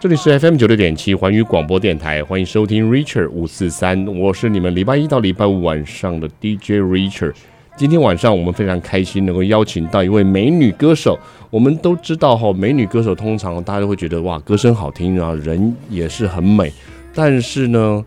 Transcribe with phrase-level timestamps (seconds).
[0.00, 7.34] 这里是 FM 九六点七环宇广播电台，欢迎收听 Richard 五四三，我是你们礼拜一到礼拜五晚上的 DJ Richard。
[7.76, 11.16] 今天晚上我们非常开心能够邀请到一位美女歌手。
[11.50, 16.70] 我们都知道哈，美女歌手通常大家都会觉得哇，歌声好听啊，人也是很美。
[17.14, 18.04] 但是呢，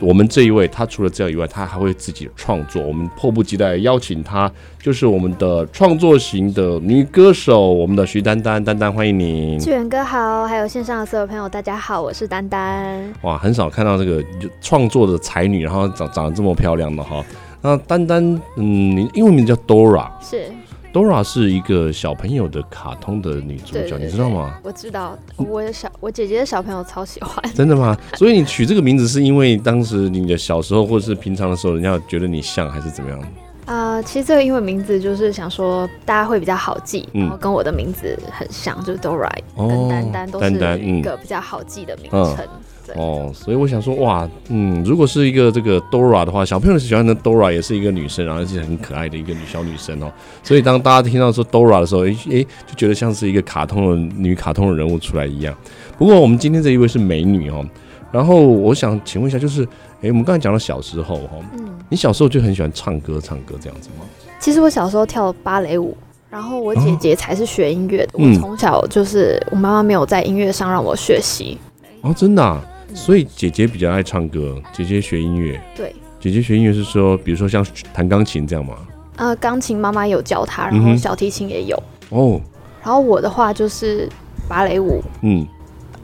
[0.00, 2.82] 我们这一位她除了这样以外，她还会自己创作。
[2.82, 8.62] 我们迫不及待邀请她，就是我们的创作型的女歌手，我们的徐丹丹。
[8.64, 9.58] 丹丹，欢迎你。
[9.58, 12.98] 志远哥好，还有线上的所有朋友，大家好，我是丹丹。
[13.20, 14.24] 哇，很少看到这个
[14.62, 17.22] 创作的才女，然后长长得这么漂亮的哈。
[17.60, 18.24] 那丹丹，
[18.56, 20.46] 嗯，你英文名字叫 Dora，是。
[20.92, 24.58] Dora 是一个小朋友的卡通的女主角，对对对，你知道吗？
[24.62, 27.54] 我知道，我小我姐姐的小朋友超喜欢。
[27.54, 27.96] 真的吗？
[28.14, 33.20] 所以你取这个名字是因为当时你的小时候或者是平常的时候，人家觉得你像还是怎么样？
[33.68, 42.36] 啊、呃，其实这个英文名字就是想说大家会比较好记，嗯、然后跟我的名字很像，就是 Dora，跟，丹丹都是一个比较好记的名称。
[42.38, 50.10] 嗯嗯哦，所以我想说，哇，嗯，如果是一个这个 Dora 的话，小朋友喜欢的 Dora 也是一个女生，然后是很可爱的一个女小女生哦。
[50.42, 55.54] 所以当大家听到说 Dora 的时候，诶、欸，就觉得像是一个卡通的女卡通的人物出来一样。
[55.98, 57.62] 不过我们今天这一位是美女哦。
[58.10, 59.68] 然后我想请问一下，就是，
[60.00, 64.04] 诶、欸，我们刚才讲到小时候哈，嗯，你小时候就很喜欢唱歌，唱歌这样子吗？
[64.38, 65.96] 其实我小时候跳芭蕾舞，
[66.30, 68.12] 然后我姐姐才是学音乐的。
[68.12, 71.58] 哦、我从小就是我妈妈没有在音乐上让我学习。
[72.02, 72.64] 哦，真的、啊。
[72.94, 75.60] 所以姐姐比较爱唱歌，姐姐学音乐。
[75.76, 78.76] 对，姐姐学音乐是说，比如说像弹钢琴这样吗？
[79.16, 81.76] 呃，钢琴妈妈有教她，然后小提琴也有。
[82.10, 82.40] 哦、嗯。
[82.84, 84.08] 然后我的话就是
[84.48, 85.44] 芭蕾舞，嗯，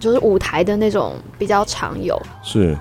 [0.01, 2.21] 就是舞台的那种比较常有。
[2.43, 2.77] 是。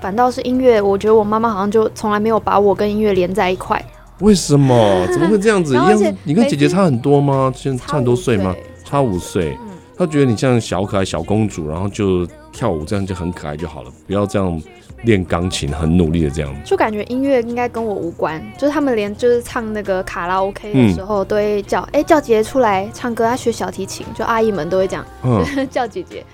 [0.00, 3.82] 反倒是音乐，我觉得我妈妈好像就从来没有把我跟音乐连在一块。
[4.20, 5.06] 为什么？
[5.12, 5.74] 怎么会这样子？
[5.74, 6.14] 一样？
[6.24, 7.52] 你跟姐姐差很多吗？
[7.54, 8.54] 现在差很多岁吗？
[8.84, 9.56] 差五岁。
[9.62, 9.68] 嗯。
[9.96, 12.26] 她觉得你像小可爱小公主，然后就。
[12.50, 14.60] 跳舞这样就很可爱就好了，不要这样
[15.04, 16.52] 练钢琴，很努力的这样。
[16.64, 26.24] 就感觉音乐应该跟我无关，就是他们连就是唱那个卡拉 OK 的时候都会叫哎、嗯欸、叫姐姐出来唱歌，她学小提琴，就阿姨们都会这样、嗯、 叫姐姐。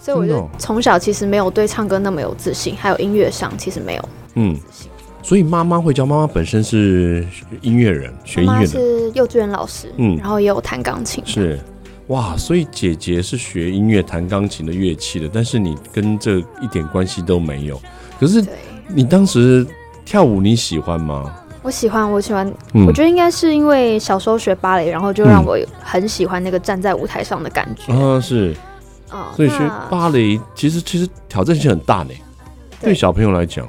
[0.00, 4.90] 所以我就从小其实没有对唱歌那么有自信，还有音乐上其实没有嗯自信。
[5.22, 7.26] 所以妈妈会教，妈妈本身是
[7.60, 11.60] 音乐人，学音乐的，是幼稚园老师，嗯，然后也有弹钢琴，是。
[12.06, 17.80] 哇，所以姐姐是学音乐、弹钢琴的乐器的，但是你跟这一点关系都没有。
[18.18, 18.44] 可是
[18.88, 19.64] 你当时
[20.04, 21.32] 跳舞你喜欢吗？
[21.62, 22.50] 我喜欢，我喜欢。
[22.72, 27.92] 嗯、我觉得应该是因为小时候学芭蕾，然后就让我很喜欢那个站在舞台上的感觉。
[27.92, 28.56] 嗯、啊，是。
[29.10, 29.58] 啊，所以学
[29.90, 32.10] 芭蕾其实其实挑战性很大呢，
[32.80, 33.66] 对，小朋友来讲。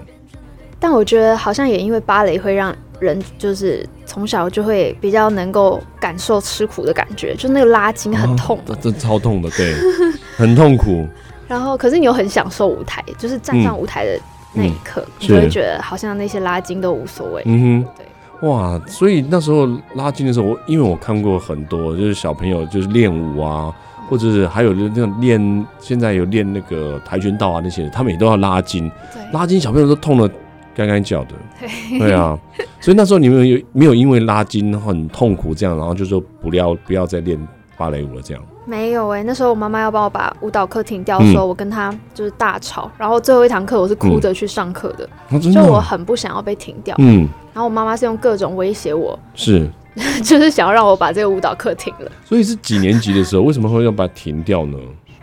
[0.80, 2.76] 但我觉得好像也因为芭蕾会让。
[3.02, 9.74] 人就是从小就会比较能够感受吃苦的感觉，就那个拉筋很痛，啊、这超痛的，对，
[10.38, 11.08] 很痛苦。
[11.48, 14.20] 然后，可是你又很享受舞台，就是站上舞台的
[14.54, 17.42] 那一刻，嗯、你就会觉得好像那些拉筋都无所谓。
[17.46, 23.74] 嗯哼，对，哇，所以那时候拉筋的时候，我因为我看过很多，就是小朋友就是练舞啊，
[24.12, 29.24] 或者是还有那种练，现在有练那个跆拳道啊那些，他们也都要拉筋，对。
[29.32, 30.30] 拉筋小朋友都痛的。
[30.74, 32.40] 干干叫的，对，对啊，
[32.80, 37.38] 所以那时候你们有没有因为拉筋很痛苦这样，然后就说不要不要再练
[37.78, 38.42] 芭蕾舞了这样？
[38.66, 49.70] 没有哎、欸，那时候我妈妈要帮我把舞蹈课停掉的时候，嗯、我跟她就是大吵，然后最后一堂课我是哭着去上课的，就我很不想要被停掉，嗯，然后我妈妈是用各种威胁我，是，
[50.24, 52.12] 就是想要让我把这个舞蹈课停了。
[52.24, 54.78] 所以是几年级的时候，为什么会要把它停掉呢？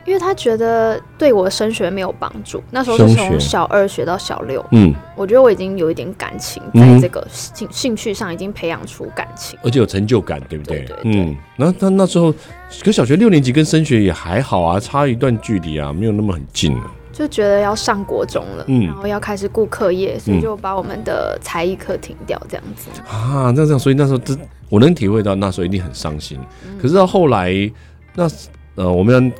[0.07, 10.79] 因为他觉得对我的升学没有帮助，那时候是从小二学到小六，嗯，我觉得我已经有一点感情，在这个兴兴趣上已经培养出感情，而且有成就感，对不对？
[10.79, 11.21] 对对对。
[11.21, 12.33] 嗯，那那那时候，
[12.83, 24.39] 可小学六年级跟升学也还好啊，差一段距离啊，没有那么很近了，就觉得要上国中了，嗯，然后要开始顾课业，所以就把我们的才艺课停掉，这样子啊，那这样，所以那时候真
[24.69, 26.39] 我能体会到，那时候一定很伤心。
[26.65, 27.53] 嗯、可是到后来，
[28.15, 28.29] 那
[28.77, 29.33] 呃，我们。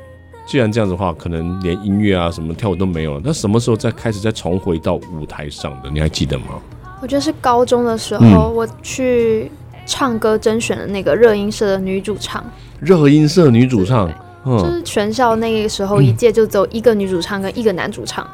[0.45, 3.21] 既然这样子的话，可能连音乐啊、什么跳舞都没有了。
[3.23, 5.91] 那什么时候再开始再重回到舞台上的？
[5.91, 6.59] 你还记得吗？
[7.03, 9.51] 我觉得是高中的时候，嗯、我去
[9.85, 12.43] 唱歌甄选的那个热音社的女主唱。
[12.79, 14.11] 热音社女主唱，
[14.45, 18.27] 嗯、就是全校那个时候一届就只有一个女主唱跟一个男主唱。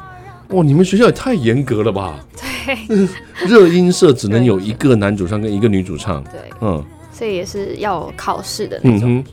[0.50, 2.18] 哇，你们学校也太严格了吧？
[2.66, 3.08] 对，
[3.46, 6.22] 热音社只能有一个男主唱跟一个女主唱。
[6.24, 9.18] 对，嗯，所以也是要考试的那种。
[9.18, 9.24] 嗯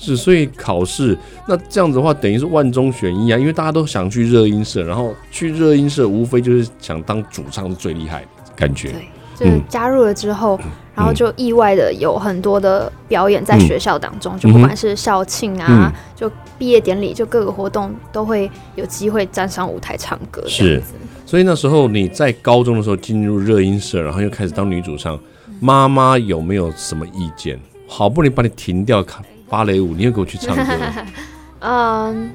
[0.00, 1.18] 是，所以考试
[1.48, 8.92] 那这样子的话，等于是万中选一啊，因为大家都想去热音社，然后去热音社无非就是想当主唱是最厉害的感觉。
[8.92, 20.42] 对，就是加入了之后，嗯、然后就意外的有很多的表演在学校当中，嗯、就不管是校庆啊，嗯、就毕业典礼，就各个活动都会有机会站上舞台唱歌。
[20.46, 20.82] 是，
[21.24, 25.16] 所以那时候你在高中的时候进入热音社，然后又开始当女主唱，
[25.60, 27.58] 妈妈有没有什么意见？
[27.86, 30.62] 好不容易把你停掉看芭蕾舞，你又给我去唱歌。
[31.60, 32.30] 嗯，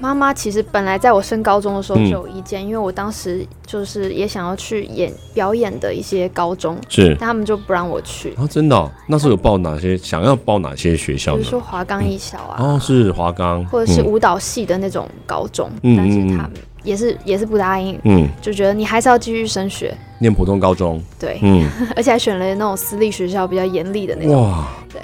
[0.00, 8.32] 妈妈其实本来在我升高中的时候就有意见，嗯、因为我当时就是也想要去演表演的一些高中，是，但他们就不让我去。
[8.34, 8.90] 啊，真的、哦？
[9.08, 9.96] 那时候有报哪些？
[9.98, 11.34] 想要报哪些学校？
[11.34, 16.52] 比如说华冈艺小啊，哦，是华冈，或者是舞蹈系的那种高中，嗯、但是他们
[16.82, 19.94] 也是也是不答应，嗯，就觉得你还是要继续升学。
[20.20, 24.42] 念普通高中，对，嗯， 而且还选了那种私立学校，比较严厉的那种。
[24.42, 25.00] 哇，对，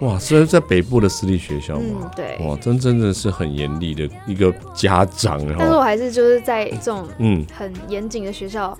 [0.06, 5.40] 哇，虽然在北部的私立学校嘛，嗯，对，哇，真真的是很严厉的一个家长。
[5.58, 8.76] 但是我还是就是在这种嗯很严谨的学校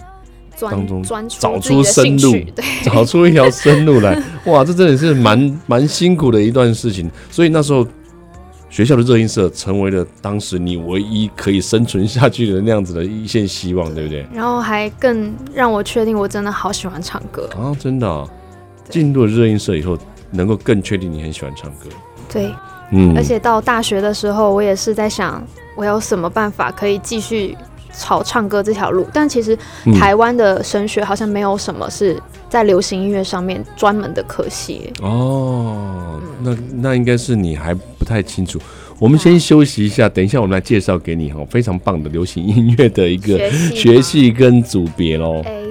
[0.60, 4.20] 当中钻出找出生路，对， 找出一条生路来。
[4.44, 7.10] 哇，这真的是蛮蛮辛苦的一段事情。
[7.30, 7.86] 所以那时候。
[8.70, 14.26] 学校的热音社成为了当时你唯一可以生存下去的那样子的一线希望，对不对？
[14.32, 17.74] 然后还更让我确定我真的好喜欢唱歌啊！
[17.80, 18.28] 真的、哦，
[18.90, 19.96] 进入了热音社以后，
[20.30, 21.88] 能够更确定你很喜欢唱歌。
[22.30, 22.52] 对，
[22.92, 25.42] 嗯，而且到大学的时候，我也是在想，
[25.74, 27.56] 我有什么办法可以继续
[27.92, 29.06] 朝唱歌这条路？
[29.12, 29.56] 但其实
[29.98, 36.20] 台湾的神学好像没有什么是在流行音乐上面专门的科系哦。
[36.40, 38.60] 那那应该是你还不太清楚。
[38.98, 45.40] 我们先休息一下，等一下我们来介绍给你哈，非常棒的流行音乐的一个学系跟组别喽。
[45.44, 45.67] 欸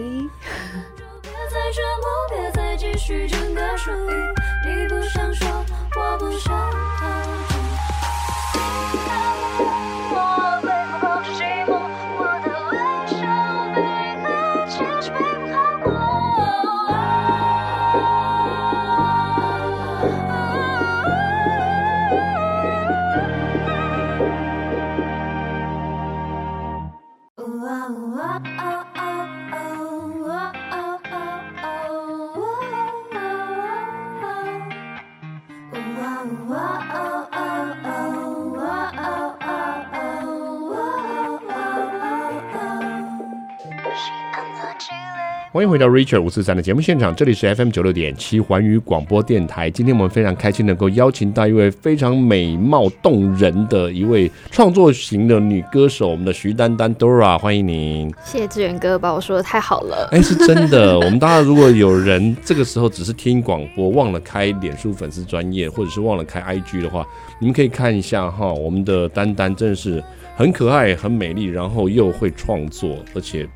[45.49, 49.71] 欢迎回到 Richard 五四三的节目现场，这里是 FM 九六点七环宇广播电台。
[49.71, 58.13] 今天我们非常开心能够邀请到一位非常美貌动人的一位创作型的女歌手，我们的徐丹丹 Dora，欢迎您。
[58.25, 60.09] 谢谢志远哥把我说的太好了。
[60.11, 60.99] 哎，是真的。
[60.99, 67.07] 我们大家如果有人这个时候只是听广播，忘了开脸书粉丝专业，或者是忘了开 IG 的话，
[67.39, 70.03] 你们可以看一下哈，我们的丹丹真的是
[70.35, 73.47] 很可爱、很美丽，然后又会创作，而且。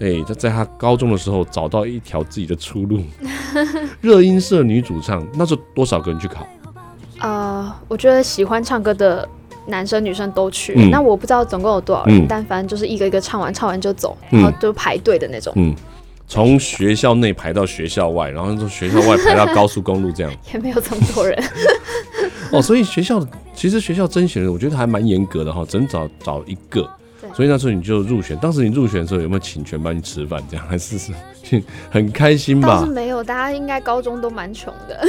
[0.00, 3.00] 哎，他在他高中的时候找到一条自己的出路，
[4.00, 6.46] 热音社女主唱，那时候多少个人去考？
[7.20, 9.28] 呃，我觉得喜欢唱歌的
[9.66, 15.52] 男生女生都去，嗯、那我不知道总共有多少人，嗯、但反正就是一个一个唱完，唱完就走，然后就排队的那种。
[15.56, 15.74] 嗯，
[16.28, 21.36] 从学校内排到学校外，然后从学校外排到高速公路，这样 也没有这么多人。
[22.52, 23.20] 哦，所以学校
[23.52, 26.88] 其实学校甄选的，我觉得还蛮严格的哈，只能找找一个。
[27.34, 30.42] 所以那时候你就入选，当时你入选的时候有没有请全班去吃饭？
[30.50, 31.12] 这样还是是
[31.90, 32.68] 很开心吧？
[32.68, 35.00] 倒是没有，大家应该高中都蛮穷的。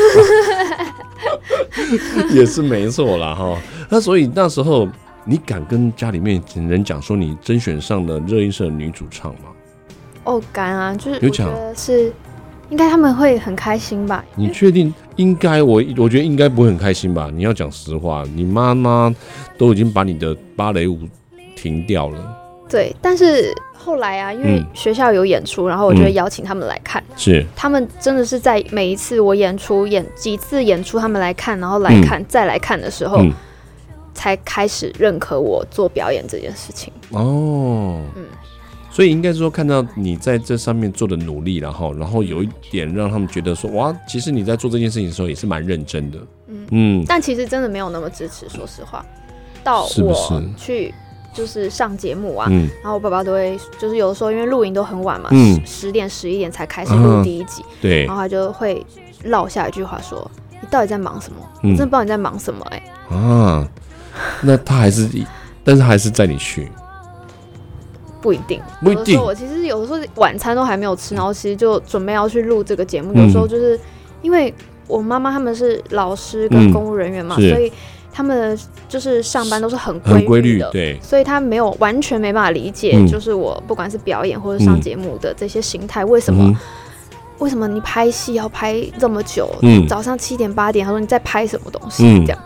[2.31, 3.57] 也是没错啦哈。
[3.89, 4.87] 那所以那时候
[5.25, 9.49] 你敢跟家里面人讲说你甄选上了热音社的女主唱吗？
[10.25, 12.13] 哦，敢啊，就是我觉得是
[12.69, 14.23] 应该他们会很开心吧？
[14.35, 14.93] 你确定？
[15.15, 17.29] 应该我我觉得应该不会很开心吧？
[17.33, 19.13] 你要讲实话，你妈妈
[19.57, 20.99] 都已经把你的芭蕾舞。
[21.61, 22.37] 停掉了，
[22.69, 27.45] 对，但是后来啊，因为学校有演出，嗯、然后我就会邀请他们来看，是。
[27.53, 33.33] 他们真的是在每一次我演出演几次演出，他们来看，然后来看、嗯、再来看的时候，嗯、
[34.13, 36.93] 才开始认可我做表演这件事情。
[37.09, 38.23] 哦，嗯，
[38.89, 46.67] 所以应该说看到你在这上面做的努力，然后然后有一点让他们觉得说，哇，其实你在做这件事情的时候也是蛮认真的，嗯。
[46.71, 49.05] 嗯，但其实真的没有那么支持，说实话，
[49.63, 50.93] 到我去。
[51.39, 58.85] 就是上节目啊，嗯、然后我爸爸都会，就是有的时候因为录影都很晚嘛，嗯、十点十一点才开始录第一集，啊、对，然后他就会
[59.23, 60.29] 落下一句话说
[60.59, 61.37] ：“你到底在忙什么？
[61.63, 63.65] 嗯、我真的不知道你在忙什么、欸。”哎，啊，
[64.41, 65.07] 那他还是，
[65.63, 66.69] 但是还是带你去，
[68.21, 69.17] 不一定，不一定。
[69.17, 73.79] 我其实有的时候晚餐都还没有吃，然后其实就准备要去录这个节目，嗯、有时候就是
[74.21, 74.53] 因为
[74.87, 77.71] 我妈妈他们是老师跟公务人员嘛，嗯、所以
[78.11, 86.57] 他们就是上班都是很很规律的，对，所以他没有完全没办法理解，嗯、就是我不管是表演或者上节目的这些形态，为什么、嗯、
[87.39, 89.49] 为什么你拍戏要拍这么久？
[89.61, 92.03] 嗯，早上七点八点，他说你在拍什么东西？
[92.05, 92.41] 嗯、这样。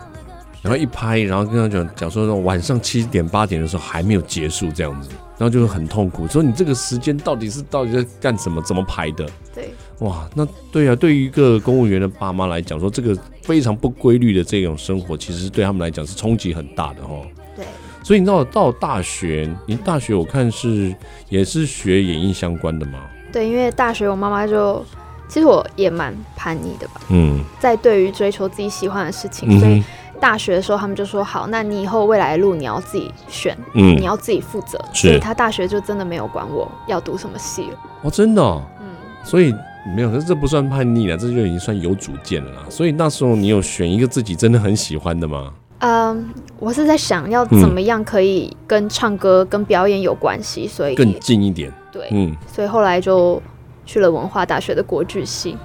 [0.62, 8.62] 然后一拍，然后跟他讲讲说，晚上七点八点的时候还没有结束这样子，然后就是很痛苦，说你这个时间到底是到底在干什么？
[8.62, 9.28] 怎么排的？
[9.54, 17.24] 对，哇，那对啊，对于一个公务员的爸妈来讲，说这个非常不规律的这种生活，其实对他们来讲是冲击很大的哦。
[17.56, 17.64] 对，
[18.02, 20.94] 所以你知道到大学，你大学我看是
[21.28, 23.00] 也是学演艺相关的吗？
[23.32, 24.84] 对，因为大学我妈妈就
[25.28, 29.82] 其实我也蛮叛逆的吧，嗯，在对于追求自己喜欢的事情，所以。
[30.20, 34.78] 大学的时候，他们就说好，那你以后未来的路你要自己选，嗯，你要自己负责。
[34.94, 37.78] 所以他大学就真的没有管我要读什么系了。
[38.00, 38.62] 哦，真的哦？
[38.80, 38.86] 嗯，
[39.22, 39.52] 所以
[39.94, 42.58] 没有，这这不算叛逆了，这就已经算有主见了啦。
[42.70, 45.52] 所以那时候你有选一个自己真的很喜欢的吗？
[45.80, 51.70] 嗯，我是在想要怎么样可以跟唱歌、跟表演有关系，所以更近一点。
[51.92, 53.42] 对，嗯，所以后来就
[53.84, 55.56] 去了文化大学的国剧系。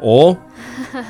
[0.00, 0.36] 哦，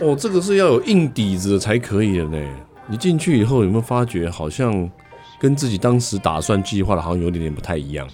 [0.01, 2.39] 哦，这个是要有硬底子才可以的呢。
[2.87, 4.91] 你进去以后有没有发觉，好像
[5.39, 8.09] 跟自己当时打算计划的，好像有点点不太一样？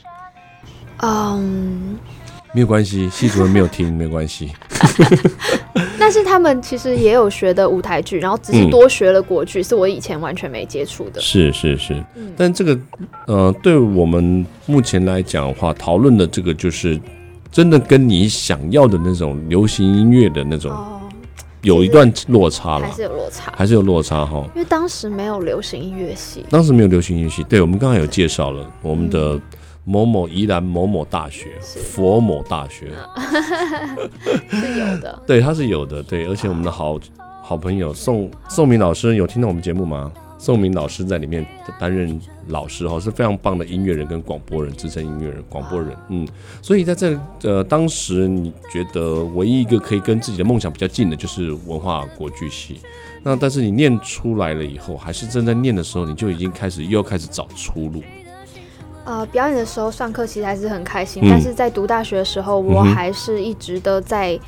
[1.03, 1.97] 嗯，
[2.53, 4.51] 没有关系，系主任没有听， 没有关系。
[5.99, 11.21] 但是他们其实也有学的舞台剧，然后只是多学了国剧，嗯、是我以前完全没接触的。
[11.21, 12.79] 是是是，嗯、但这个
[13.27, 16.99] 呃，对我们目前来讲的话，讨论的这个就是
[17.53, 20.71] 真的跟你想要的那种流行音乐的那种。
[20.71, 20.97] 哦
[21.63, 24.43] 有一段落差了，还是有落差，还是有落差哈。
[24.55, 27.45] 因为当时没有流行音乐系，当时没有流行音乐系。
[27.45, 29.39] 对，我们刚刚有介绍了我们的
[29.85, 32.93] 某某宜兰某某大学，佛某大学
[34.51, 35.23] 是有的。
[35.27, 36.03] 对，他是有的。
[36.03, 36.99] 对，而且我们的好
[37.43, 40.13] 好朋友宋宋明老师有听到我们节目吗？
[40.39, 41.45] 宋明老师在里面
[41.79, 42.19] 担任
[42.49, 45.95] 老师哈，是非常棒的音乐人跟广播人，资深音乐人、广播人。
[46.09, 46.27] 嗯，
[46.63, 52.81] 所以在这呃当时，你觉得唯一一个可以跟自己的梦想比较近的，就是文化国剧系。
[53.23, 58.03] 那但是你念出来了以后，还是正在念的时候，你就已经开始又要开始找出路。
[59.11, 64.39] 呃，表演的时候上课其实还是很开心，嗯、但是在读大学的时候，我还是一直都在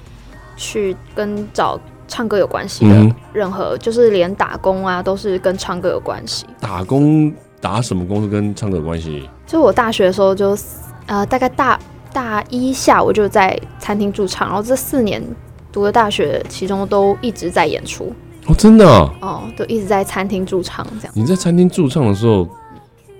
[0.56, 1.78] 去跟找。
[2.08, 6.44] 唱歌有关系的任何，嗯、就是连打工啊，都是跟唱歌有关系。
[6.60, 9.26] 打工打什么工都跟唱歌有关系。
[9.46, 10.62] 就我大学的时候就，就
[11.06, 11.80] 呃，大概大
[12.12, 15.22] 大一下，我就在餐厅驻唱，然后这四年
[15.70, 18.12] 读的大学，其中都一直在演出。
[18.46, 18.84] 哦，真的？
[19.22, 21.14] 哦，都一直在餐厅驻唱这样。
[21.16, 22.46] 你在餐厅驻唱的时候，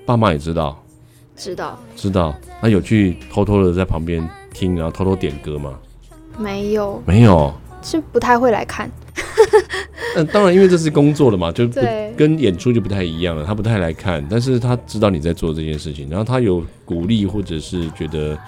[0.05, 0.77] 爸妈也知道？
[1.37, 1.79] 知道。
[1.97, 2.35] 知道。
[2.63, 5.79] 那有去偷偷的在旁边听，然后偷偷点歌吗？
[6.39, 7.03] 没有。
[7.07, 7.53] 没有。
[7.85, 8.89] 是不太会来看，
[10.15, 11.81] 嗯，当然，因为这是工作了嘛，就不
[12.17, 13.45] 跟演出就不太一样了。
[13.45, 18.39] 他不太来看，但是他知道你在做这件事情，然后他有鼓励，或者是觉得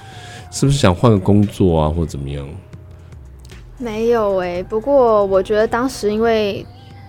[0.53, 2.49] 是不是想换个工作啊，或者怎么样？
[3.77, 6.65] 没有哎、欸，不过我觉得当时因为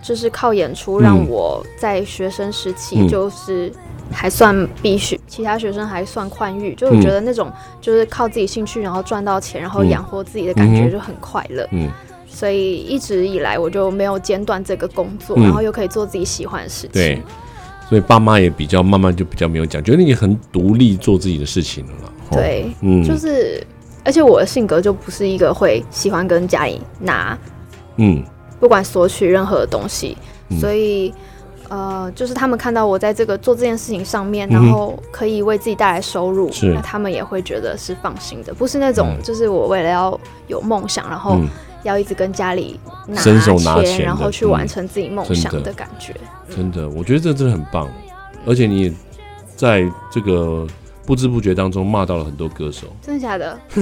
[0.06, 3.72] 就是靠演出让我在学生时期就是。
[4.12, 11.68] 还算必须其他学生还算宽裕，就我觉得那种就是靠自己兴趣，然后赚到钱，然后养活自己的感觉就很快乐。
[11.72, 11.90] 嗯，
[12.28, 16.92] 所以一直以来我就没有间断这个工作，然后又可以做自己喜欢的事情。
[16.92, 17.20] 对，
[17.90, 22.14] 所以爸妈也比较慢慢就比较没有讲，觉得你很独立做自己的事情了。
[22.32, 23.66] 对，嗯，就是
[24.04, 27.36] 而且我的性格就不是一个会喜欢跟家里拿，
[27.98, 28.24] 嗯，
[28.60, 30.18] 不管索取任何的东西，
[30.60, 31.14] 所以。
[31.68, 41.40] 呃，就是他们看到我在这个做这件事情上面，然后可以为自己带来收入，嗯、那他们也会觉得是放心的，不是那种就是我为了要有梦想，然后
[41.82, 46.14] 要一直跟家里拿钱，伸手拿钱，然后去完成自己梦想的感觉。
[46.56, 47.90] 真的，我觉得这真的很棒，
[48.46, 48.96] 而且你
[49.56, 50.68] 在这个。
[51.06, 53.60] 不知不觉当中骂到了很多歌手，真的假的？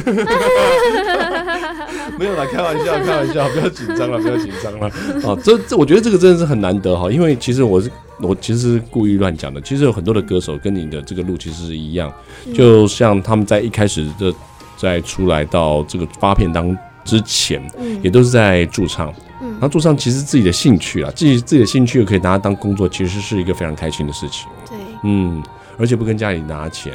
[2.20, 4.92] 没有啦，开玩笑， 开玩笑，不要紧张了，不要紧张了。
[5.24, 7.90] 哦，这这，我觉得这个真的是很难得哈，因为其实我是
[8.20, 9.62] 我其实是故意乱讲的。
[9.62, 12.12] 其实有很多的歌手跟你的这个路其实是一样，
[12.46, 14.34] 嗯、就像他们在一开始的
[14.76, 19.14] 在出来到这个发片当之前，嗯、也都是在驻唱。
[19.42, 24.50] 嗯，然后驻唱其实自己的兴趣啊，自己自己的兴趣又可以拿它当工作，其实是一个非常开心的事情。
[24.68, 25.42] 对，嗯。
[25.76, 26.94] 而且不跟家里拿钱，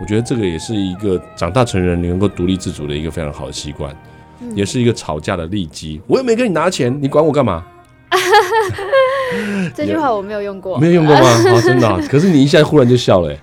[0.00, 3.94] 我觉得这个也是一个长大成人你能够独立自主的一个非常好的习惯，
[4.40, 6.00] 嗯、也是一个吵架的利基。
[6.06, 7.64] 我又没跟你拿钱，你管我干嘛？
[9.74, 11.22] 这句话我没有用过，没有用过吗？
[11.22, 12.00] 啊， 真的、啊？
[12.08, 13.40] 可是你一下忽然就笑了、欸。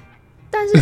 [0.50, 0.77] 但是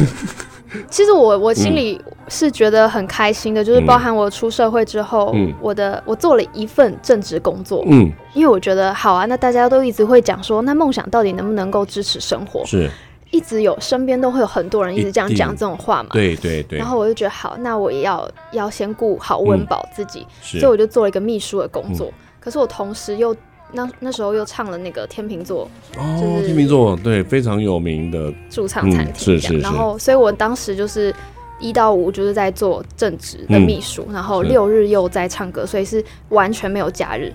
[0.89, 12.63] 其实我我心里是觉得很开心的，嗯、就是包含我出社会之后，嗯、我的我做了一份正职工作，嗯，因为我觉得好啊，那大家都一直会讲说，那梦想到底能不能够支持生活？
[12.65, 12.89] 是，
[13.31, 16.77] 一直有身边都会有很多人一直这样讲这种话嘛，对对对。
[16.77, 22.07] 然后我就觉得好，那我也要要先顾好温饱自己，嗯、所以我就做了一个秘书的工作。
[22.07, 23.35] 嗯、可是我同时又。
[23.73, 25.63] 那那时候又唱了那个天秤座
[25.95, 29.59] 哦，天秤座对，非常有名的驻唱餐厅，嗯，是是是。
[29.59, 31.15] 然后，所以我当时就是
[31.57, 37.31] 一到五就是在做正职的秘书，嗯，然后六日又在唱歌，所以是完全没有假日。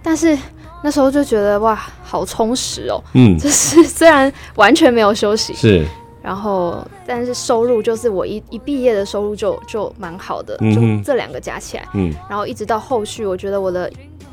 [0.00, 0.38] 但是
[0.82, 5.84] 那时候就觉得哇，好充实哦，嗯，就是虽然完全没有休息，是，
[6.22, 13.90] 然后但是收入就是我一一毕业的收入就就蛮好的，嗯，就这两个加起来，嗯，然后一直到后续，我觉得我的。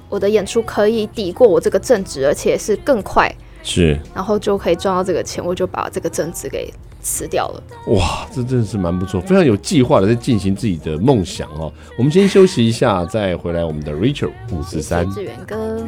[0.10, 3.30] 我的演出可以抵过我这个正职，而且是更快，
[3.62, 6.74] 是，然后就可以赚到这个钱，我就把这个正职给
[7.08, 7.64] 辞掉了。
[7.88, 11.72] 哇，这真的是蛮不错，非常有计划的在进行自己的梦想哦。
[11.98, 15.10] 我们先休息一下，再回来我们的 Richard 五十三。
[15.12, 15.82] 志远哥。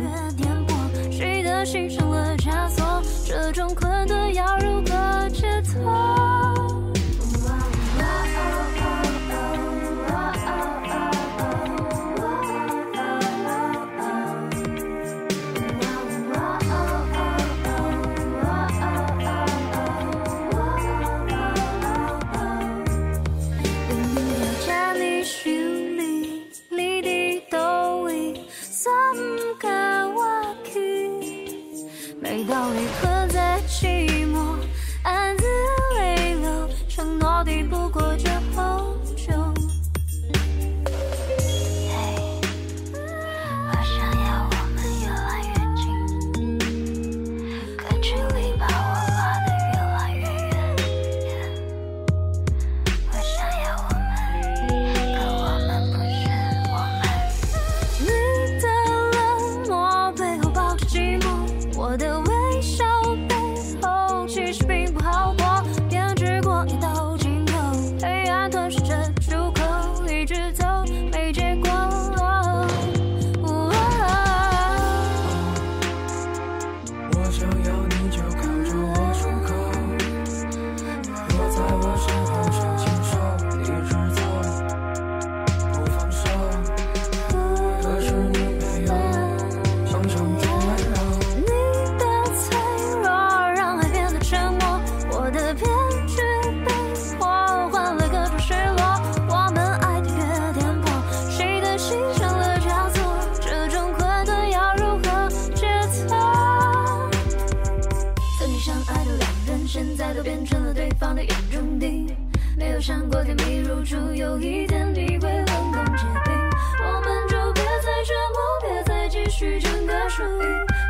[112.80, 116.34] 想过甜蜜如初有一天你会冷冻结冰。
[116.82, 120.48] 我们就别再折磨别再继续整个输赢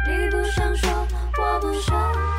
[0.07, 2.38] 你不想说我不想。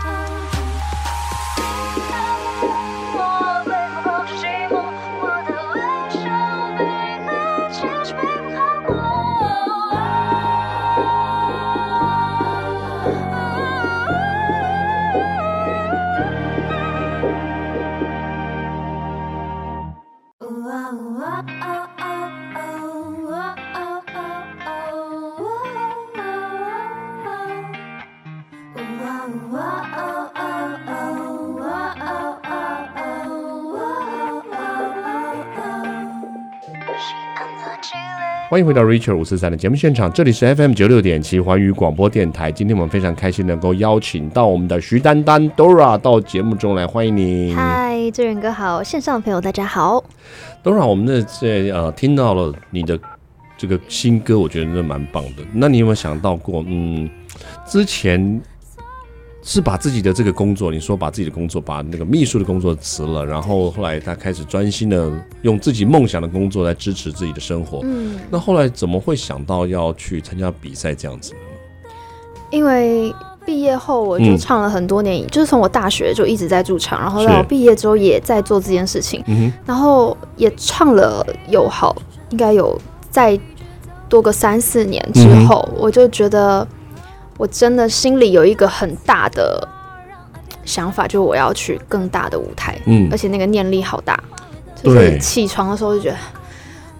[38.50, 42.50] 欢迎回到 Richard 五四三的节目现场，这里是 FM 九六点七环宇广播电台。
[42.50, 47.54] 今天我们非常开心能够邀请到我们的徐丹丹 Dora 到节目中来，欢迎你。
[47.54, 50.02] 嗨，志远哥好，线上的朋友大家好。
[50.64, 52.98] Dora，我们的这呃听到了你的
[53.56, 55.44] 这个新歌，我觉得真的蛮棒的。
[55.52, 57.08] 那你有没有想到过，嗯，
[57.64, 58.42] 之前？
[59.42, 67.80] 是把自己的这个工作，你说把自己的工作，把那个秘书的工作辞了，然后后来他开始专心的用自己梦想的工作来支持自己的生活。
[67.84, 71.38] 嗯，那后来怎么会想到要去参加比赛这样子呢？
[72.50, 73.14] 因为
[73.46, 81.96] 毕业后我就唱了很多年，嗯、就是从我大学就一直在驻唱，然后到毕业之后也在做这件事情，嗯、然后也唱了有好
[82.28, 83.40] 应该有再
[84.06, 86.68] 多个三四年之后，嗯、我就觉得。
[87.40, 89.66] 我真的心里有一个很大的
[90.66, 94.22] 想法，就是我要去更大的舞台，嗯，而且那个念力好大，
[94.82, 96.16] 就是起床的时候就觉得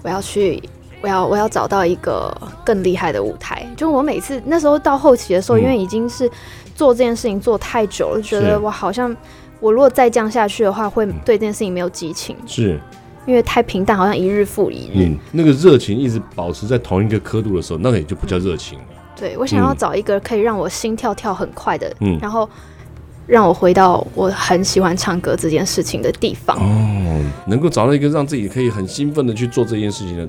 [0.02, 0.62] 我要去，
[1.02, 3.66] 我要我要找到一个更厉害的舞台。
[3.76, 6.26] 就我每次那时候到后期的时候，因为已经是
[6.74, 9.14] 做这件事情做太久了，觉得我好像
[9.60, 12.34] 我如果再这样下去的话，会对这件事情没有激情。
[12.46, 12.80] 是。
[13.26, 14.92] 因为太平淡，好像一日复一日。
[14.94, 18.84] 嗯，那个热情一直保持在同一个刻度的时候，那个也就不叫热情了。
[19.20, 22.48] 对，我想要找一个可以让我心跳跳很快的，嗯，然后
[23.26, 26.56] 让我回到我很喜欢唱歌这件事情的地方。
[26.56, 30.28] 哦，能够找到一个让自己可以很兴奋的去做这件事情的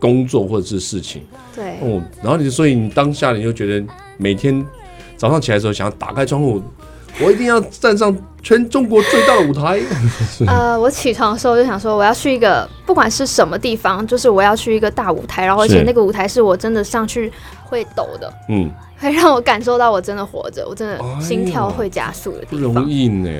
[0.00, 1.22] 工作或者是事情。
[1.54, 1.76] 对。
[1.82, 4.64] 哦，然后你所以你当下你就觉得每天
[5.16, 6.62] 早上起来的时候，想要打开窗户。
[7.20, 9.80] 我一定要站上全中国最大的舞台。
[10.46, 22.74] 呃，我起床的时候就想说，我要去一个不管是什么地方，就是我要去一个大舞台，然后而且那个舞台是我真的上去会抖的，嗯，会让我感受到我真的活着，我真的心跳会加速的地方。
[22.74, 23.30] 不容易呢。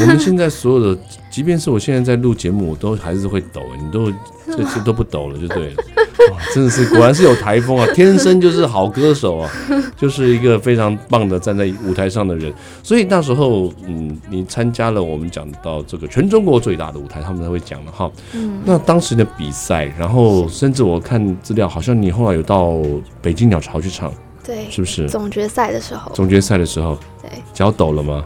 [0.00, 4.12] 我们现在所有的，即便是我现在在录节目，我都还是会抖，你都
[4.46, 5.74] 这次都不抖了，就对了。
[6.30, 7.86] 哇，真的是果然是有台风啊！
[7.94, 9.50] 天生就是好歌手啊，
[9.96, 12.52] 就是一个非常棒的站在舞台上的人。
[12.82, 18.10] 所以那时候，嗯，你参加了我们讲到这个全中国最大的舞台，他们才会讲的哈。
[18.32, 18.60] 嗯。
[18.64, 22.76] 那当时的比赛，然后甚至我看资料，好像你后来有到
[23.20, 24.12] 北京鸟巢去唱，
[24.44, 25.08] 对，是不是？
[25.08, 26.12] 总决赛的时候。
[26.14, 28.24] 总决赛的时候，对，脚抖了吗？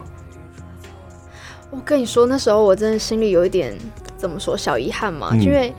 [1.71, 3.77] 我跟你说，那时候我真的心里有一点
[4.17, 5.73] 怎么说小遗憾嘛，嗯、因为。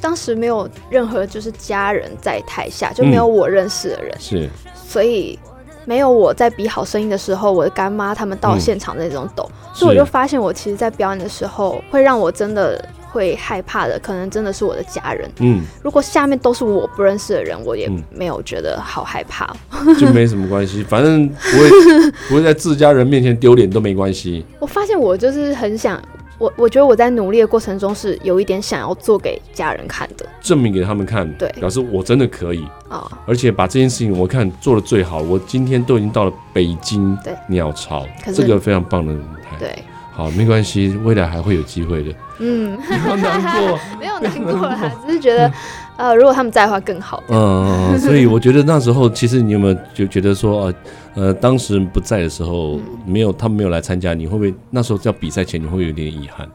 [0.00, 5.38] 当时没有任何就是家人在台下，就没有我认识的人，嗯、是，所以
[5.84, 15.30] 没有我在比好声音的时候，我的干妈他们到现场的那种抖，嗯、所以我就发现我其实，在表演的时候，会让我真的会害怕的，可能真的是我的家人。
[15.40, 19.54] 嗯，如果下面都是我不认识的人，我也没有觉得好害怕，
[19.98, 21.70] 就没什么关系，反正不会
[22.28, 24.44] 不会在自家人面前丢脸都没关系。
[24.58, 26.00] 我发现我就是很想。
[26.42, 32.64] 我我觉得我在努力的过程中是有一点想要做给家人看的，证明给他们看，对，表示我真的可以。
[32.88, 35.20] 啊，哦、而且把这件事情我看做的最好。
[35.20, 37.16] 我今天都已经到了北京
[37.48, 42.14] 鸟巢，这个非常棒的舞台，对，好，没关系，未来还会有机会的。
[42.38, 45.50] 嗯，不要难过， 没有难过啦，只是觉得。
[45.94, 47.22] 呃，如果他们在的话更好。
[47.28, 50.74] 嗯，所以我觉得那时候，其实你有没有就觉得说，呃，
[51.14, 56.48] 呃当时不在的时候，没有他们没有来参加，你会不会那时候在比赛前你会有点遗憾？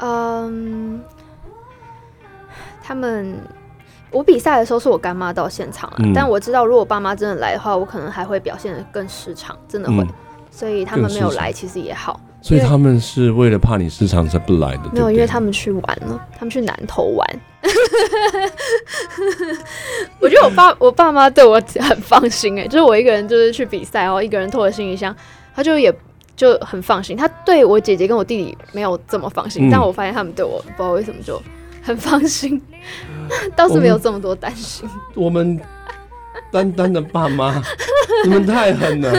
[0.00, 1.00] 嗯，
[2.82, 3.34] 他们
[4.10, 10.02] 我比赛的时候是我干妈到现场了，嗯、但我知道如果爸妈真的来的话，我可能还会表现的更失常，真的会。
[10.02, 10.08] 嗯、
[10.50, 12.20] 所以他们没有来，其实也好。
[12.46, 17.26] 所以他们是为了怕你失常才不来的，没有，因为他们去玩了，他们去南投玩。
[20.20, 25.12] 我觉得我爸我爸妈对我很放心哎，就是我一个人就是去比赛，然后一个人拖着行李箱，
[25.56, 25.92] 他就也
[26.36, 27.16] 就很放心。
[27.16, 31.42] 他对我姐姐跟我弟弟没有这么放心，嗯、但我发现他们对我不知道为什么就
[31.82, 32.62] 很放心，
[33.56, 34.88] 倒是没有这么多担心。
[35.14, 35.60] 我们。
[36.52, 37.60] 丹丹的爸妈，
[38.24, 39.12] 你们太狠了！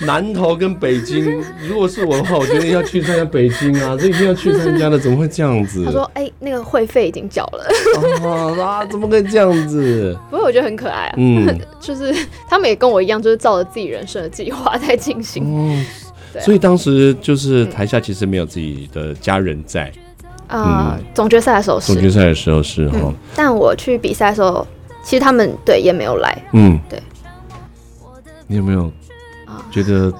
[0.06, 5.84] 南投跟北京，如果是我的话，我觉得要去参加北京啊， 这一定要去参加的，怎么会这样子？
[5.84, 7.66] 他说：“哎、欸，那个会费已经缴了。
[8.22, 10.16] 哦 ”啊，怎么可以这样子？
[10.30, 12.14] 不过我觉得很可爱啊，嗯，就是
[12.48, 15.44] 他们也跟我一样，就是照着自己人生的计划在进行。
[15.46, 15.78] 嗯，
[16.34, 19.90] 啊、所以当时就是台下其实没有自己的家人在
[20.48, 20.96] 啊。
[20.98, 24.66] 嗯、总决赛的时候是，总决赛的时候是哈、嗯，但我去比赛的时候。
[25.02, 27.00] 其实他们对也没有来，嗯，对。
[28.48, 28.90] 你有没有
[29.70, 30.12] 觉得？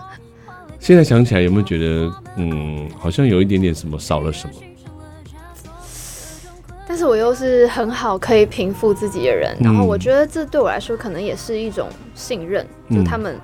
[0.79, 4.55] 现在想起来有没有觉得，嗯，好像有一点点什么少了什么？
[6.87, 13.37] 但是我又是很好可以平复自己的人，嗯、然后我觉得这对我来说可能也是一种信任，嗯、就他们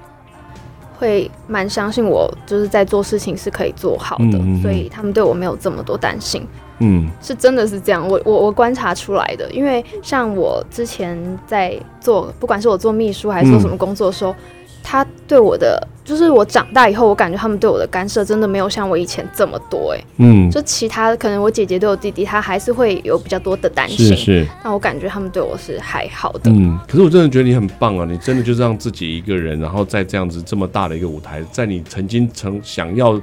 [0.99, 6.47] 会蛮相信我，就是在做事情是可以做好的，所以他们对我没有这么多担心。
[6.79, 14.37] 嗯，是真的是这样，我我我观察出来的，因为像我之前在做，不管是我做秘书还是做什么工作的时候，嗯、
[14.83, 33.21] 他对我的，就是我长大以后，我感觉他们对我的干涉真的没有像我以前这么多，哎，嗯，就其他可能我姐姐对我弟弟，他还是会有比较多的担心，是是，但我感觉他们对我是还好的，嗯，可是我真的觉得你很棒啊，你真的就是让自己一个人，然后在这样子这么大的一个舞台，在你曾经曾想要。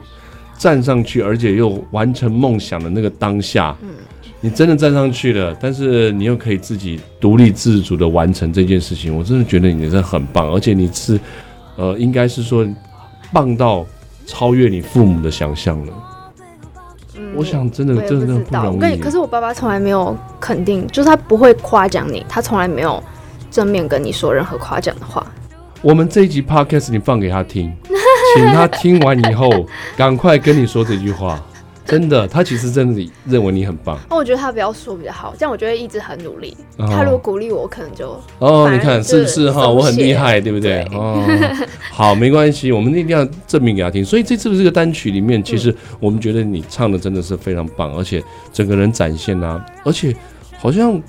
[0.58, 3.92] 站上去，而且又完成梦想的那个当下，嗯，
[4.42, 11.18] 你真的站上去了，但是你又可以自己独立自主的完成这件事情，我真的觉得你真的很棒，而且你是，
[11.80, 12.68] 呃，应该是说
[13.32, 13.86] 棒到
[14.26, 15.94] 超越你父母的想象了。
[17.18, 18.98] 嗯，我想真的真的不容易。
[18.98, 23.02] 可是我爸爸从来没有肯定，就是他不会夸奖你，他从来没有
[23.50, 25.26] 正面跟你说任何夸奖的话。
[25.82, 27.74] 我们这一集 podcast 你放给他听。
[28.36, 29.50] 请他听完以后，
[29.98, 31.42] 赶快跟你说这句话。
[31.90, 33.98] 真的，他其实真的认为你很棒。
[34.10, 36.56] 那我觉得他不要说比较好，这样我觉得一直很努力。
[36.78, 39.68] 哦、他如果鼓励我，我可能就哦，你看是不是哈？
[39.68, 40.86] 我很厉害，对不对？
[40.90, 41.26] 对哦，
[41.92, 44.04] 好，没关系，我们一定要证明给他听。
[44.04, 48.24] 所以这次这个单曲里面，其实我们觉得你唱的真的是非常棒，而且
[48.54, 50.16] 整个人展现啊，而且
[50.58, 51.02] 好像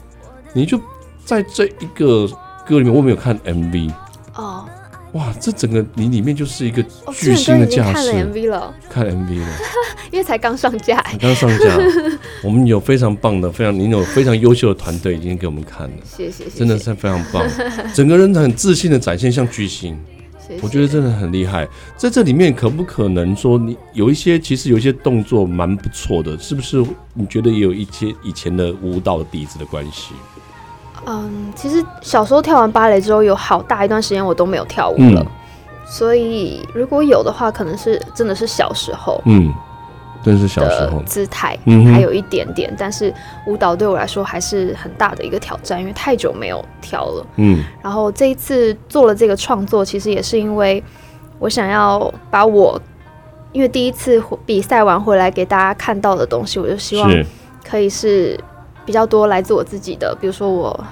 [0.52, 0.80] 你就
[1.24, 2.26] 在这一个
[2.66, 3.92] 歌里面，我没有看 MV
[4.34, 4.64] 哦。
[5.12, 7.92] 哇，这整个你里面就是一个巨星的架势。
[7.92, 9.48] 看了 MV 了，看 MV 了，
[10.12, 11.04] 因为才刚上架。
[11.20, 11.78] 刚上架，
[12.44, 15.92] 我们有非常棒的、非常您有非常优秀的团队已经给我们看了。
[16.04, 17.44] 谢谢，真的是非常棒，
[17.92, 19.98] 整个人很自信的展现，像巨星。
[20.62, 21.64] 我觉得真的很厉害。
[21.96, 26.84] 在这里面，可不可能说你有一些，其实有一些动作蛮不错的，是不是？
[27.14, 30.12] 你觉得也有一些以前的舞蹈底子的关系？
[31.06, 35.26] 嗯，其实小时候跳完芭蕾之后，有好大一段时间我都没有跳舞了，嗯、
[35.86, 39.52] 所以如果有的话，可能是真的是小时候，嗯，
[40.22, 41.02] 真的是小时候。
[41.06, 41.58] 姿态
[41.92, 43.12] 还有一点点，嗯、但是
[43.46, 50.82] 舞蹈对我来说还是很大的一个挑战，因为太久没有跳了，嗯，然后这一次做了这个创作，其实也是因为
[51.38, 52.80] 我想要把我
[53.52, 57.10] 因为第一次比赛完回来给大家看到的东西，我就希望
[57.64, 58.38] 可以是。
[58.84, 60.84] 比较多来自我自己的，比如说我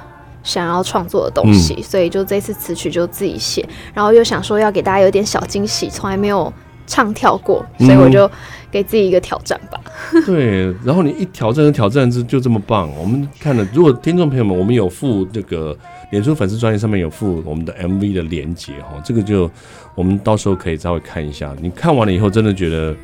[0.42, 6.52] 想要创作的东西，嗯、所以就这次词曲就自己写，然后又想说要给大家有点小惊喜，从来没有
[6.86, 8.30] 唱跳过，所以我就
[8.70, 9.80] 给自己一个挑战吧。
[10.12, 12.88] 嗯、 对，然后你一挑战，挑战就就这么棒。
[12.96, 15.76] 我们看了，如果听众朋友们，我们有附这个
[16.12, 19.50] 脸书粉丝专页上面有附我们的 MV 的连接哈，这个就
[19.94, 21.54] 我们到时候可以稍微看一下。
[21.60, 22.94] 你看完了以后，真的觉得，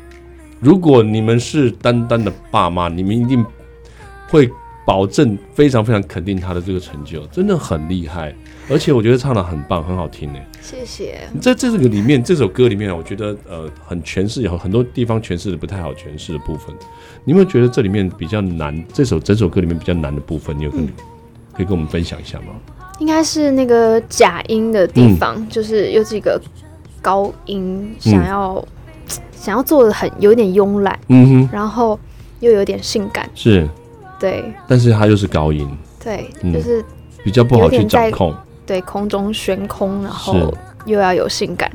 [0.59, 3.45] 如果你们是丹丹的爸妈，你们一定
[4.29, 4.49] 会。
[4.85, 8.33] 保证非常非常肯定他的这个成就，真的很厉害，
[8.69, 10.39] 而且我觉得唱的很棒，很好听呢。
[10.61, 11.27] 谢谢。
[11.41, 16.75] 在这个里面，这首歌里面，我觉得呃，很诠释有很多地方诠释的不太好诠释的部分。
[17.23, 18.85] 你有没有觉得这里面比较难？
[18.93, 20.87] 这首整首歌里面比较难的部分，你有可能
[21.53, 22.53] 可以跟我们分享一下吗？
[22.99, 26.39] 应该是那个假音的地方，嗯、就是有几个
[27.01, 31.99] 高音想要、嗯、想要做的很有点慵懒，嗯哼，然后
[32.39, 33.67] 又有点性感，是。
[34.19, 35.69] 对，但是它又是高音，
[36.03, 36.83] 对，就是
[37.23, 38.33] 比较不好去掌控。
[38.65, 40.51] 对，空中悬空，然后
[40.87, 41.71] 又要有性感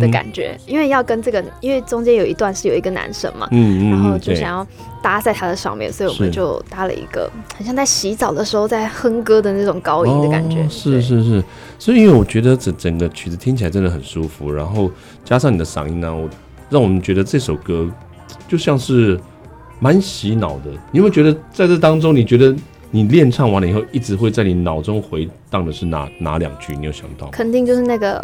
[0.00, 4.66] 的感觉，因为要跟这个，因为中间有一段是有一个男生嘛，嗯嗯，然后就想要
[5.00, 10.68] 搭在他的上面，所以我们就搭了一个很像在洗澡的时候在哼歌的那种高音的感觉。
[10.68, 11.44] 是是是，
[11.78, 14.90] 所以因为我觉得整整个曲子听起来真的很舒服，然后
[15.24, 16.28] 加上你的嗓音呢，我
[16.70, 17.88] 让我们觉得这首歌
[18.48, 19.20] 就像是。
[19.82, 22.54] 蛮洗脑的，你有没有觉得在这当中，你觉得
[22.92, 26.76] 你练唱完了以后，一直会在你脑中回荡的是哪哪两句？
[26.76, 27.26] 你有想到？
[27.30, 28.16] 肯定就是那个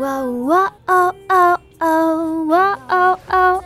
[0.00, 3.62] 哇哇哦哦哦哇哦哦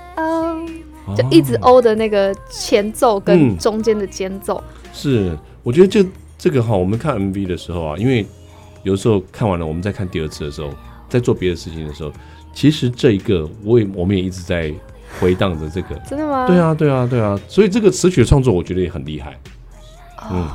[1.06, 4.62] 哦，就一直哦的那个前奏跟中间的间奏。
[4.92, 6.06] 是，我觉得就
[6.36, 8.26] 这个哈，我们看 MV 的时候啊，因为
[8.82, 10.68] 有时候看完了，我们再看第二次的时候，
[11.08, 12.12] 在做别的事情的时候，
[12.52, 14.70] 其实这一个我也我们也一直在。
[15.20, 16.46] 回荡着这个，真的吗？
[16.46, 19.32] 对啊，对啊，对啊，所以这个词曲的创作，我觉得也很厉害。
[20.18, 20.48] 哦、嗯，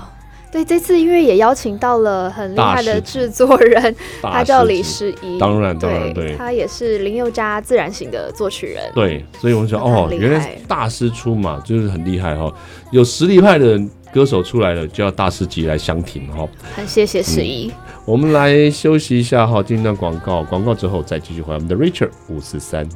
[0.52, 8.84] 对，这次因为也邀请到了很厉害的制作人，他叫李诗怡，当然，当然，对，他也是林宥嘉自然型的作曲人。
[8.93, 12.54] 对，所以我们想，哦，原来大师出马就是很厉害哈、哦，
[12.91, 13.82] 有实力派的
[14.13, 16.47] 歌手出来了，就要大师级来相挺哈。
[16.76, 17.73] 很谢谢十一、嗯。
[18.06, 22.88] 我们来休息一下哈，进一段广告，广告之后再继续回来我们的 Richard 五四三。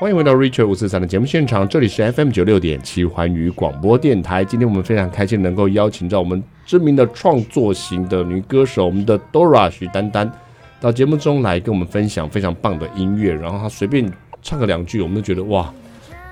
[0.00, 4.42] 欢迎回到 Richard 五四三的节目现场，这里是 FM 九六点七环宇广播电台。
[4.42, 10.32] 今天我们非常开心能够邀请到我们知名的创作型的女歌手，我们的 Dora 许丹丹
[10.80, 13.34] 到节目中来跟我们分享非常棒的音乐。
[13.34, 14.10] 然后她随便
[14.40, 15.70] 唱个两句，我们都觉得哇，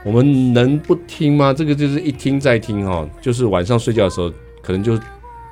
[0.03, 1.53] 我们能不听吗？
[1.53, 4.99] 这个就是一听再听哈，就是晚上睡觉的时候，可能就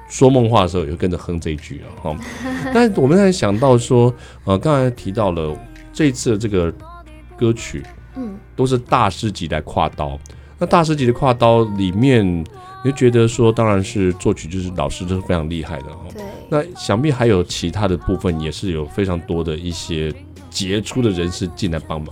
[0.08, 2.16] 说梦话的时候也会跟着哼这一句啊哈。
[2.72, 4.10] 但我们才想到说，
[4.44, 5.54] 呃，刚才提到了
[5.92, 6.72] 这一次的这个
[7.36, 7.82] 歌曲。
[8.16, 10.18] 嗯，都是大师级来跨刀。
[10.58, 15.98] 那大师级的跨刀里面，你就觉得说，当然是作曲就是老师都是非常厉害的哈。
[16.14, 16.22] 对。
[16.48, 20.10] 那想必还有其他的部分，也是有非常多的一些
[20.48, 22.08] 杰出的人士进来帮忙。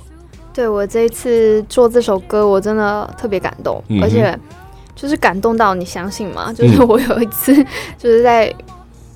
[0.52, 4.38] 对，我这一次做这首歌，我真的特别感动，嗯、而且
[4.94, 6.52] 就是感动到你相信吗？
[6.52, 7.54] 就是我有一次
[7.96, 8.54] 就是在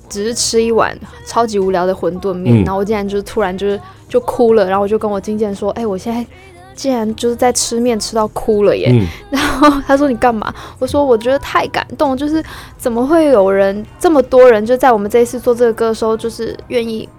[0.09, 0.97] 只是吃一碗
[1.27, 6.25] 超级无聊的馄饨面，嗯、然后我竟然就是突然就是就哭了，然后我就跟我经纪人说：“哎、欸，我现在。”
[6.79, 8.87] 竟然就是在吃面吃到哭了耶！
[8.89, 12.41] 嗯、 然后他说：“你干嘛？”我说：“我觉得太感动，就是
[12.77, 17.09] 怎么会有人这么多人就在我们这一次做这个歌的时候，就是愿意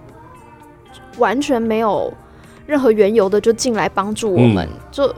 [1.19, 2.11] 完全没有
[2.65, 5.13] 任何缘由的就进来帮助我们，嗯、就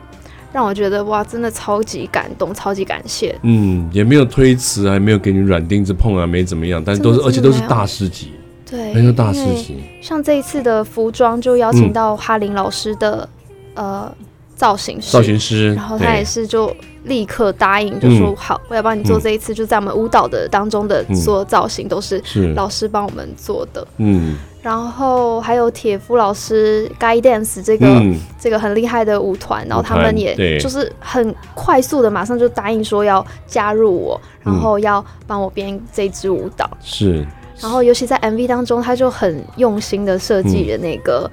[0.52, 3.34] 让我觉得哇，真的超级感动，超级感谢。
[3.44, 8.34] 嗯，也没有推辞啊，也没有给你软钉子碰啊，没怎么样，但是都是而且都是大师级，
[8.70, 9.82] 对，没有大师级。
[10.02, 13.30] 像这一次的服装就邀请到哈林老师的、
[13.76, 14.16] 嗯、呃。
[14.64, 16.74] 造型师，造型师，然后他也是就
[17.04, 22.24] 立刻答应，就说好，我要帮你做这一次，就在我们舞蹈的当中的所有造型都是
[22.56, 23.86] 老师帮我们做的。
[23.98, 28.02] 嗯，然后还有铁夫老师，Guy Dance 这个
[28.40, 36.70] 这个很厉害的舞团，然后他们也就是很快速的马上就答应说要加入我，然后要帮我编这支舞蹈。
[36.82, 37.28] 是，
[37.60, 41.30] 然后尤其在 MV 当中，他就很用心的设计的那个，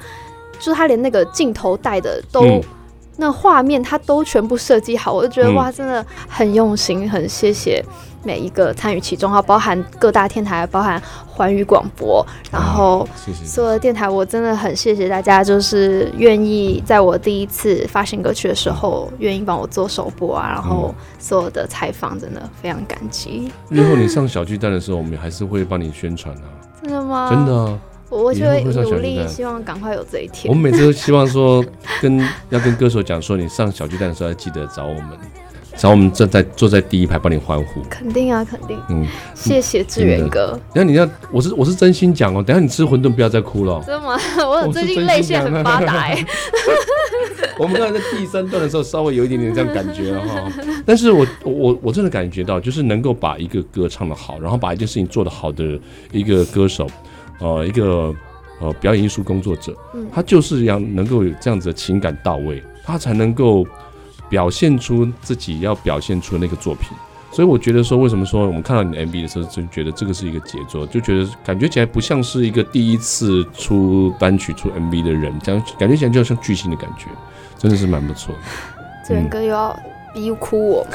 [0.59, 2.61] 就是他连那个镜头带的都。
[3.21, 7.85] 那画面它都全部设计好，我就觉得哇，真的很用心，很谢谢
[8.25, 13.07] 每一个参与其中，哈，包含各大天台，包含环宇广播，然后
[13.45, 23.53] 所有的电台，我真的很谢谢大家，就是愿意在我第一次发行歌曲的时候，愿意帮我做首播啊，然后所有的采访，真的非常感激。
[23.69, 26.45] 日后你上小巨蛋的时候，我们还是会帮你宣传啊。
[26.83, 27.29] 真的吗？
[27.31, 27.79] 真的。
[28.11, 30.53] 我就会努力，希望赶快有这一天。
[30.53, 31.65] 我们每次都希望说，
[32.03, 32.19] 跟
[32.51, 35.11] 要跟歌手讲说，你上小巨蛋的时候要记得找我们，
[35.77, 37.81] 找我们站在坐在第一排帮你欢呼。
[37.89, 38.77] 肯定啊，肯定。
[38.89, 40.59] 嗯，谢谢志远哥。
[40.75, 42.43] 等下你要，我是我是真心讲哦。
[42.43, 43.81] 等下你吃馄饨不要再哭了。
[43.87, 44.19] 真的吗？
[44.45, 46.19] 我最近泪腺很发达哎。
[47.59, 50.51] 我们刚才在第三段的时候，稍微有一点点这样感觉了哈。
[50.85, 55.79] 但是我我我真的感觉到，就是能够把一个歌唱得好，然后把一件事情做得好的
[56.11, 56.89] 一个歌手。
[57.41, 58.15] 呃，一个
[58.61, 59.77] 呃表演艺术工作者，
[60.13, 63.67] 他就是要能够有这样子的情感到位，他才能够
[64.29, 66.97] 表现出自己要表现出的那个作品。
[67.33, 77.07] 所以我觉得说，为什么说我们看到你的 MV 的时候，就觉得这个是一个杰作，就觉得感觉起来不像是一个第一次出单曲出 MV 的人，这样感觉起来就像巨星的感觉，
[77.57, 78.41] 真的是蛮不错的。
[79.09, 79.79] 这个又要
[80.13, 80.91] 逼哭我吗？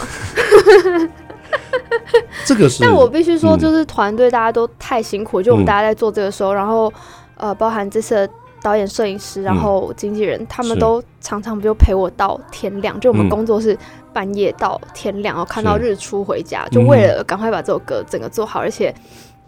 [2.45, 6.91] 这个是，但我必须说，就是团队大家都太辛苦，就我们大家在做这个时候，然后
[7.37, 8.29] 呃，包含这次的
[8.61, 13.77] 导演、摄影师，然后经纪人，他们都常常就陪我到天亮，就我们工作是
[14.13, 18.93] 半夜到天亮，然后看到日出回家，就为了赶快把这首歌整个做好，而且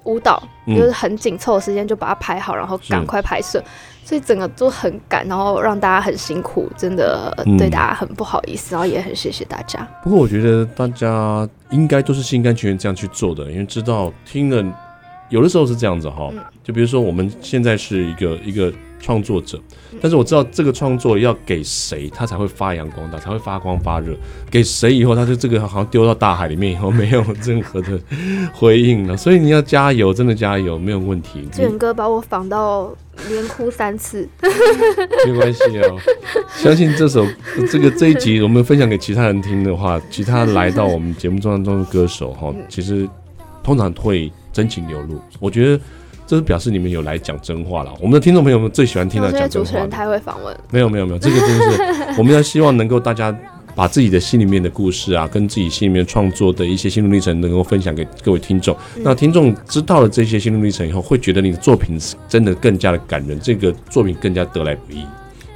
[0.04, 3.64] 舞蹈就是很紧凑的时间就把它排好，然后赶快拍摄。
[4.08, 9.86] 所以整个都很赶，然后让大家很辛苦，真的对大家很不好意思，然后也很谢谢大家。
[10.02, 14.65] 不过我觉得大家应该都是心甘情愿这样去做的，因为知道听了，
[15.28, 16.32] 有的时候是这样子哈。
[16.63, 18.72] 就比如说我们现在是一个一个。
[19.00, 19.60] 创作者，
[20.02, 24.16] 但是我知道这个创作要给谁，他才会发扬光大，才会发光发热。
[24.50, 28.00] 给谁以后，他就这个好像丢到大海里面以后，没有任何的
[28.54, 29.16] 回应了。
[29.16, 31.48] 所以你要加油，真的加油，没有问题。
[31.52, 32.94] 志远哥把我仿到
[33.30, 34.28] 连哭三次，
[35.26, 35.98] 没关系哦。
[36.56, 37.26] 相信这首
[37.72, 43.08] 这个这一集我们分享给其他人听的话，其他来到我们节目当中的歌手哈，其实
[43.64, 45.22] 通常会真情流露。
[45.40, 45.80] 我觉得。
[46.28, 47.94] 这是表示你们有来讲真话了。
[48.02, 49.66] 我们的听众朋友们最喜欢听到讲真话。
[49.66, 50.56] 主持人太会访问。
[50.70, 53.34] 没有没有没有，这个真的是我们要希望能够大家
[53.74, 58.76] 把自己的心里面的故事啊，跟自己心里面创作的一些心路历程，能够分享给各位听众。
[58.97, 61.97] 嗯、那听众知道了这些心路历程以后，会觉得你的作品
[62.28, 65.06] 真的更加的感人，这个作品更加得来不易。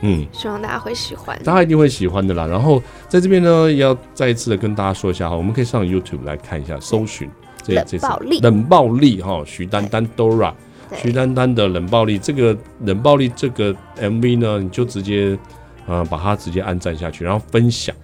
[0.04, 1.38] 嗯，希望大家会喜欢。
[1.44, 2.48] 大家一定会喜欢的啦。
[2.48, 7.30] 然后在这边呢，也要再一次的跟大家说一下哈，我们可以上 YouTube 来看一下，搜寻。
[7.64, 8.08] 这这次，
[8.42, 10.52] 冷暴力哈，徐丹丹 Dora，
[10.96, 15.38] 许丹丹的冷暴力，这个冷暴力这个 MV 呢，你就直接
[15.88, 17.96] 呃，把它直接按赞下去，然后分享，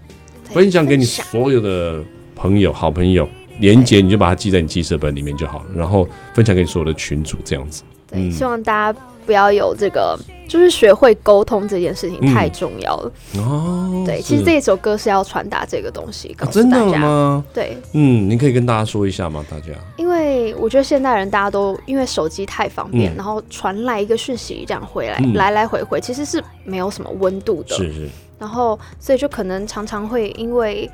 [0.46, 2.04] 分享给你所有的
[2.36, 3.28] 朋友、好朋友，
[3.60, 7.84] 连接你就把它记在你记事本里面就好了，然后分享给你所有的群主，这样子。
[8.08, 10.18] 对，嗯、希望大家不要有这个。
[10.48, 14.04] 就是学会沟通这件事情太重要了、嗯、哦。
[14.06, 16.80] 对，其实这一首歌是要传达这个东西，告诉大家、啊。
[16.80, 17.46] 真的吗？
[17.54, 19.46] 对，嗯，你可以跟大家说一下吗？
[19.52, 27.76] 大家，因为我觉得现代人大家都因为手机太方便，嗯、然后传来一个讯息这样回来、嗯，来来回回，其实是没有什么温度的。
[27.76, 28.08] 是是。
[28.40, 30.90] 然后，所以就可能常常会因为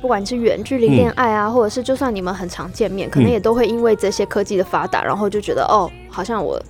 [0.00, 6.62] 不管是远距离恋爱啊、嗯，或者是就算你们很常见面，可能也都会因为这些科技的发达，然后就觉得哦，好像我。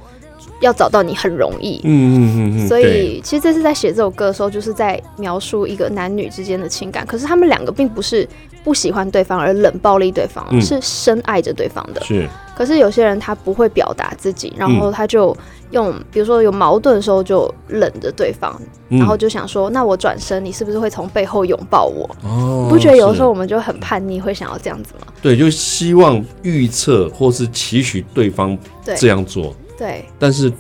[0.61, 7.07] 要找到你很容易，嗯嗯嗯嗯，所以其实这次在写这首歌的时候，就是在描述一个男女之间的情感。
[7.07, 8.29] 可是他们两个并不是
[8.63, 12.03] 不喜欢对方而冷暴力对方，嗯、是深爱着对方的。
[12.03, 12.29] 是。
[12.57, 15.37] 可是有些人他不会表达自己，然后他就
[15.73, 18.57] 用，嗯、比如说有矛盾的时候就冷着对方，
[18.89, 22.09] 然后就想说，嗯、那我转身，你是不是会从背后拥抱我？
[22.23, 25.13] 哦，不觉得有时候我们就很叛逆，会想要这样子吗？
[25.21, 29.53] 对，就希望预测或是期许对方这样做。
[29.77, 30.53] 对，但是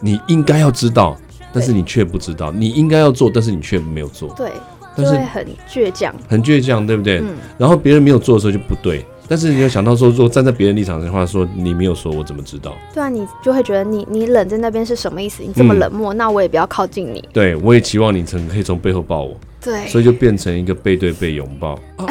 [0.00, 1.16] 你应该要知道，
[1.52, 2.52] 但是你却不知道。
[2.52, 4.28] 你应该要做，但是你却没有做。
[4.36, 4.50] 对，
[4.96, 7.18] 但是很倔强，很倔强，对不对？
[7.20, 7.36] 嗯。
[7.58, 12.76] 然后别人没有做的时候就不对，但是你要想到说，如果站在别人立场的话，说你没有说，我怎么知道？
[12.92, 15.42] 对啊，你就会觉得你你冷在那边是什么意思？
[15.42, 17.26] 你这么冷漠，嗯、那我也不要靠近你。
[17.32, 19.36] 对，我也期望你曾可以从背后抱我。
[19.60, 21.78] 对，所以就变成一个背对背拥抱。
[21.96, 22.06] 啊、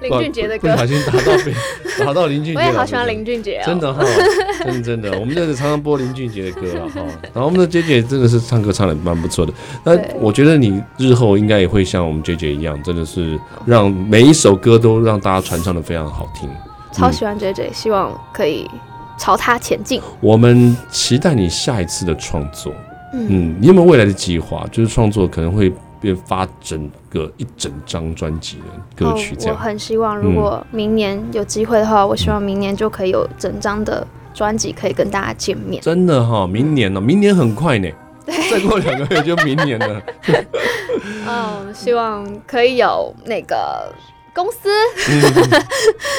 [0.00, 1.52] 林俊杰的歌，不小心打到被
[1.98, 2.60] 打到林俊杰。
[2.60, 4.04] 我也好喜欢林俊杰啊、哦，真的哈，
[4.64, 7.00] 真的真的，我们这是常常播林俊杰的歌了哈。
[7.32, 9.52] 然后我们的 J J 真的是唱歌唱的蛮不错的。
[9.84, 16.48] 那我觉得你日后应该也会像我们 J J 一样，真的是让每一首歌都让大家传唱的非常好听。
[16.92, 18.70] 超喜欢 J J，，希望可以
[19.18, 20.00] 朝他前进。
[20.20, 22.72] 我们期待你下一次的创作。
[23.14, 24.64] 嗯，嗯，你有没有未来的计划？
[24.70, 25.72] 就是创作可能会。
[26.02, 29.56] 变发整个一整张专辑的歌曲，这样。
[29.56, 35.80] 我很希望，如果明年有机会的话，我希望明年就可以有整张的专辑可以跟大家见面。
[35.80, 37.00] 真的哈，明年呢？
[37.00, 37.88] 明年很快呢，
[38.26, 40.02] 再过两个月就明年了。
[41.26, 43.90] 嗯，希望可以有那个。
[44.34, 44.68] 公司，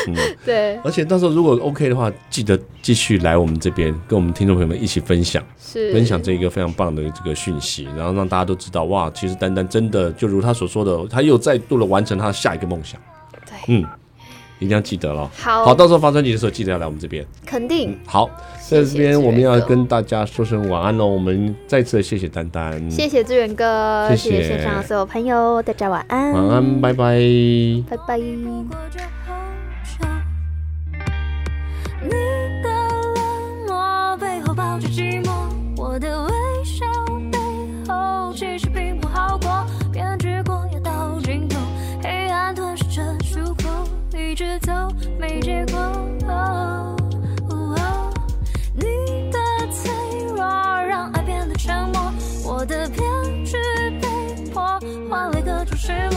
[0.07, 5.91] 嗯， 对，而且到时候如果 OK 的话，记得继续来我们这边跟我们听众朋友们一起分享，是。
[5.93, 12.99] 分享这一个非常棒的这个讯息，然后让大家都知道，哇，其实丹丹真的就如他所说的，他又再度的完成他的下一个梦想。
[13.45, 13.85] 对，嗯。
[14.59, 17.91] 一定要记得了，好，好，到时候发专辑的时候记得要来我们这边，肯定。
[17.91, 18.29] 嗯、好，
[18.69, 21.05] 在这边我们要跟大家说声晚安喽。
[21.05, 24.43] 我们再次谢谢丹丹，谢谢志远哥，谢谢。
[24.47, 27.19] 线上的所有朋友，大家晚安，晚安，拜拜，
[27.89, 28.17] 拜拜。
[28.17, 28.37] 一
[45.41, 45.77] 结果，
[48.75, 48.83] 你
[49.31, 49.37] 的
[49.71, 49.91] 脆
[50.27, 52.13] 弱让爱变得沉默，
[52.45, 53.03] 我的偏
[53.45, 53.57] 执
[54.01, 54.07] 被
[54.51, 54.79] 迫
[55.09, 56.12] 换来各种失落。